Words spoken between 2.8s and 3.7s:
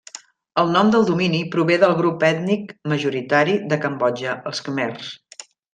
majoritari